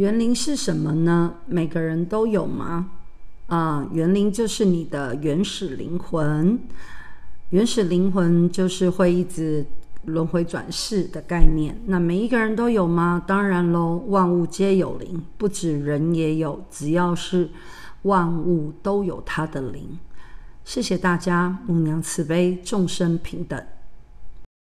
[0.00, 1.34] 园林是什么呢？
[1.44, 2.90] 每个人都有吗？
[3.48, 6.58] 啊园林就是你的原始灵魂。
[7.50, 9.66] 原始灵魂就是会一直
[10.06, 11.78] 轮回转世的概念。
[11.84, 13.22] 那每一个人都有吗？
[13.26, 17.50] 当然喽万物皆有灵不止人也有只要是
[18.04, 19.98] 万物都有它的灵。
[20.64, 23.62] 谢谢大家母娘慈悲众生平等。